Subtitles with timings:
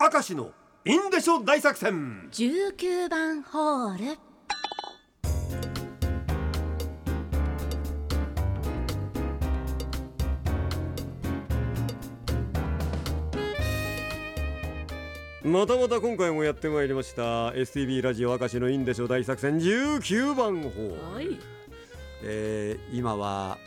[0.00, 0.52] 明石の
[0.84, 2.28] インデショ大作戦。
[2.30, 4.18] 19番ホール。
[15.42, 17.50] またまた今回もやってまいりました。
[17.50, 19.58] STB ラジオ明石のインデショ大作戦。
[19.58, 21.40] 19番ホール、はい。
[22.22, 23.58] えー今は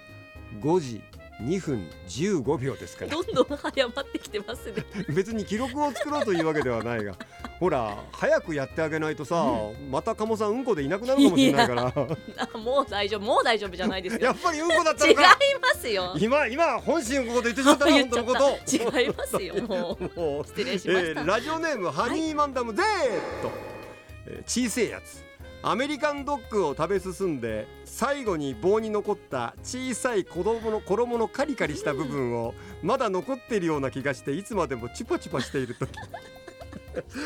[0.62, 1.02] 5時
[1.42, 3.12] 2分15秒ですから。
[3.12, 4.86] どんどん早まってきてますね。
[5.10, 7.16] 別に記録を作ろうというわけではないが。
[7.60, 9.46] ほら早くやってあげないとさ、
[9.90, 11.94] また鴨さんうんこでいなくなるかもしれないから。
[12.54, 14.22] あもう大丈夫もう大丈夫じゃないですよ。
[14.22, 15.24] やっぱりうんこだった違いま
[15.80, 16.16] すよ。
[16.18, 18.40] 今今本心のこと言ってしまった本当のこと。
[18.40, 20.04] た違いますよもう。
[20.20, 20.46] もう。
[20.46, 22.84] 失礼しました、えーラジオネームハニーマンダム Z、
[24.28, 25.31] えー小せえやつ
[25.64, 35.92] アメリカンドッグを食べ進んで最後に棒に残った小さい子供の衣のカリカリした部分をまだ残っているような気がしていつまでもチュパチュパしている時。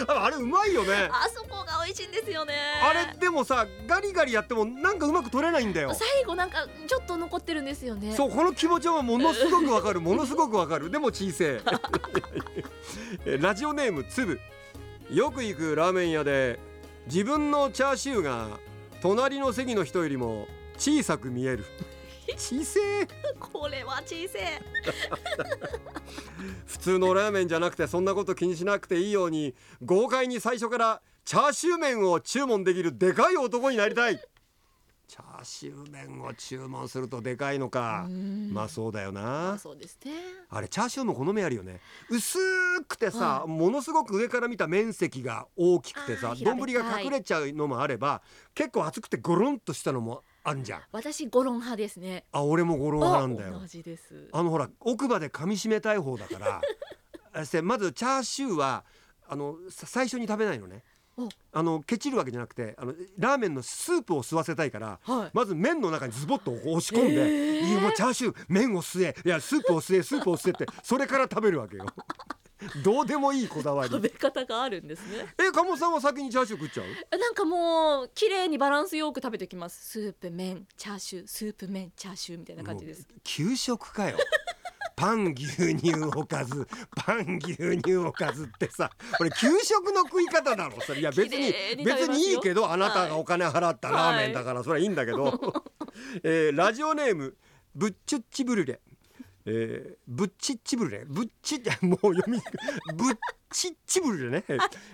[0.08, 1.10] あ あれうまいよね。
[1.12, 2.54] あそこが美味しいんですよね。
[2.84, 5.94] あれでもさガリガリやってもなんかうまく取れないんだよ。
[5.94, 8.14] 最後なんかちょっと残ってるんですよね。
[8.16, 10.02] そうこの気持ちはものすごくわかる。
[10.02, 10.92] ものすごくわかる。
[10.92, 11.62] でも小せえ
[13.26, 14.40] え ラジオネームつぶ。
[15.12, 16.60] よく行くラーメン屋で
[17.08, 18.60] 自分のチャーシューが
[19.02, 21.66] 隣の席の人よりも小さく見える。
[22.38, 23.08] 小せえ。
[23.40, 24.62] これは小さい
[26.66, 34.20] 普通のラーメンじゃなくてそんなこと気にしなくていいように豪快に最初からチャーシュー麺を注文できるでかい男になりたい
[35.08, 38.06] チャーシュー麺を注文するとでかいのか。
[38.10, 38.54] うん。
[38.54, 40.12] まあそうだよまなあそうですね。
[40.50, 41.80] あれチャーシューも好みあるよね。
[42.10, 42.38] 薄
[42.88, 48.22] くてさ、はものすごく上から見た面積が大きくてさ丼が隠れちゃうのもあれば
[48.54, 50.82] 結構厚くてゴロンとしたのもあんじゃん。
[50.92, 52.26] 私ゴロン派ですね。
[52.32, 53.56] あ俺もゴロン派なんだよ。
[53.58, 54.30] あ同じです。
[54.32, 56.62] あのほら奥歯で噛み締めたい方だから。
[57.64, 58.86] まずチャーシューは
[59.28, 60.84] あのさ最初に食べないのね。
[60.95, 60.95] お
[61.54, 65.30] あのケチるわけじゃなくてあのラーメンのスープを吸わせたいからはい。
[65.34, 67.86] まず麺の中にズボッと押し込んで、へー。
[67.88, 69.16] いいチャーシュー麺を吸え。
[69.26, 71.86] いやスープを吸えスープを吸えってそれから食べるわけよ。
[72.84, 73.90] どうでもいいこだわり。
[73.90, 75.28] 食べ方があるんですね。
[75.38, 77.18] え鴨さんは先にチャーシュー食っちゃう？
[77.18, 79.86] なんかもう綺麗にバランスよく食べてきます。
[79.92, 83.08] スープ麺チャーシュースープ麺チャーシューみたいな感じです。
[83.24, 84.18] 給食かよ
[84.96, 91.02] パン牛乳おかずパン牛乳おかずってさこれ給食の食い方だろそれ。
[91.02, 95.40] いや別に別にいいけどあなたがお金払ったラーメンだからそれはいいんだけど、
[96.24, 97.36] えーラジオネーム
[97.76, 98.80] ブッチュッチブルレ
[99.48, 102.42] えー、ブッチッチブルレブッチ もう読み
[102.96, 103.18] ブッ
[103.52, 104.44] チッチブルレね、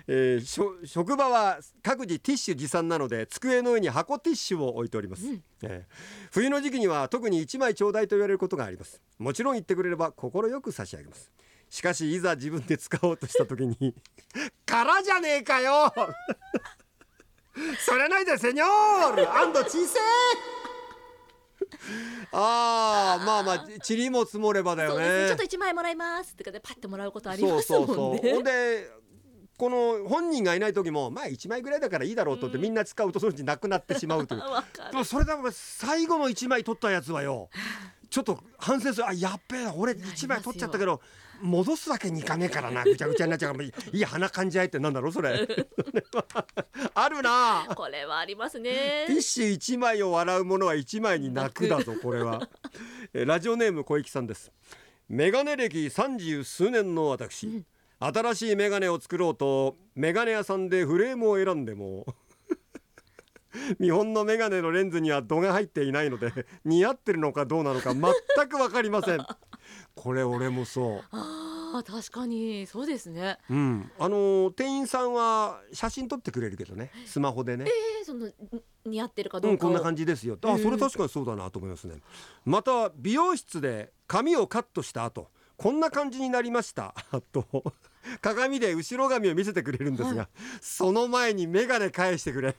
[0.06, 5.42] えー職場は各自ティッシュ持参なので机の上に箱ティッシュを置いております、うん。
[5.62, 5.94] えー
[6.30, 9.00] 冬の時期には特に1枚ちょうだいと言われることがあります。
[9.18, 11.30] もちろん言ってくれれば快く差し上げます。
[11.68, 13.94] しかしいざ自分で使おうとした時に
[14.66, 15.92] 空じゃねえかよ。
[17.80, 19.34] それないでセニョール。
[19.34, 19.98] アンド小せ
[22.32, 25.22] あーまあまあ塵も積もればだよね。
[25.22, 25.28] ね。
[25.28, 27.86] ちょっと一枚もらいますってかでパッてもらうことありますもんね。
[27.86, 28.30] そうそうそう。
[28.34, 28.90] ほんで
[29.58, 32.62] この本人がいない時もまあ1枚ぐらいだからいいだろうとってうん。
[32.62, 34.40] みんな使うとそのうちなくなってしまうという。
[34.50, 34.90] わかる。
[34.90, 37.48] でもそれだから最後の1枚取ったやつはよ
[38.12, 39.08] ちょっと反省する。
[39.08, 41.00] あやっべえな俺1枚取っちゃったけど
[41.40, 43.52] 戻すわけにいかねえからなぐちゃぐちゃになっちゃう。
[43.54, 45.48] からいいや鼻かんじゃえってなんだろうそれ。
[46.94, 47.66] あるな。
[47.74, 52.48] これはありますティねッシュ1枚を笑うものは1枚に泣くだぞこれは。
[53.14, 54.52] えーラジオネーム小池さんです。
[55.08, 57.66] メガネ歴30数年の私、うん
[58.04, 62.04] 新しいメガネを作ろうとメガネ屋さんでフレームを選んでも
[63.80, 66.32] 日本のメガネのレンズには度が入っていないので
[66.64, 68.02] 似合ってるのかどうなのか全
[68.48, 69.26] く分かりません。
[69.94, 71.04] これ俺もそう。
[71.10, 73.38] あー確かにそうですね。
[73.48, 76.90] うん、あのー店員さんは写真撮ってくれるけどね。
[77.06, 77.64] スマホでね。
[77.66, 78.34] えー、そのに
[78.84, 80.38] 似合ってるかどう、うんこんな感じですよ。
[80.42, 81.96] あそれ確かにそうだなと思いますね。
[82.44, 86.94] また美容室で髪をカットした後こんな感じになりました。
[87.32, 87.46] と
[88.20, 90.28] 鏡で後ろ髪を見せてくれるんですが、は
[90.60, 92.54] その前に眼鏡返してくれ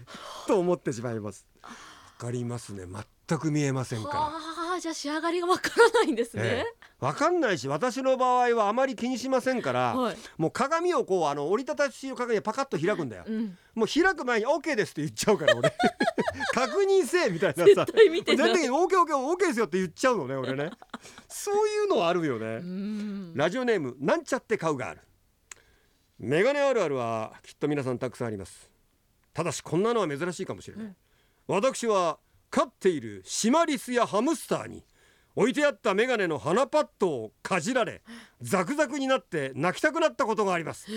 [0.48, 1.46] と思ってしまいます。
[1.64, 1.70] わ
[2.18, 2.86] かりますね。
[3.28, 4.20] 全く見えませんから。
[4.20, 4.32] は
[4.76, 7.06] あじゃあ仕上がりがわからないんですね、ええ。
[7.06, 15.74] わかんないし私の場合はあまり気にしませんから、はい、もう鏡をこうあの折りたたしの鏡でパカッと開くんだよ、うん、もう開く前に OK ですって言っちゃうから俺。
[16.54, 17.86] 確認せえみたいなさ。
[17.86, 20.72] 絶対見てない全然 OKOKOK ですよって言っちゃうのね俺ね。
[21.28, 23.34] そういうのあるよね、うん。
[23.36, 25.02] ラジオネームなんちゃって買うがある
[26.24, 28.72] メガネあるあるはきっと皆さんたくさんあります。
[29.34, 30.96] ただしこんなのは珍しいかもしれない、うん。
[31.48, 32.18] 私は
[32.50, 34.86] 飼っているシマリスやハムスターに
[35.36, 38.04] 置いてあったメガネの鼻パッドをかじられ
[38.42, 40.88] ザクザクになって泣きたくなったことがあります。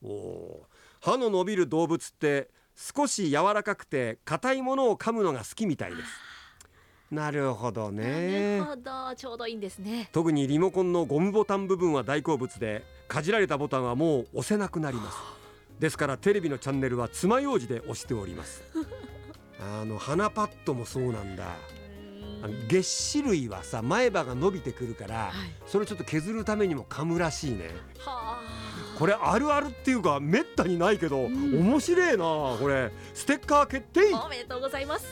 [0.00, 0.66] おお
[1.00, 6.08] 歯の伸びる動物って少し柔らかくて硬いものを噛むのが好きみたいです
[7.10, 8.58] なるほどね。
[8.58, 9.14] なるほど。
[9.16, 10.10] ちょうどいいんですね。
[10.12, 15.16] 特にリモコンのゴムボタン部分は大好物でかじられたボタンはもう押せなくなります。
[15.80, 18.62] ですからテレビのチャンネルは爪楊枝で押しております。
[19.60, 21.44] あの鼻パッドもそうなんだ。
[22.40, 25.32] あの月種類はさ前歯が伸びてくるから、はい。
[25.66, 27.70] それをちょっと削るためにも噛むらしいね。
[27.98, 28.42] はあ。
[28.98, 31.58] これあるあるっていうかめったにないけど、ん。
[31.58, 32.92] 面白いなこれ。
[33.14, 34.12] ステッカー決定。
[34.14, 35.06] おめでとうございます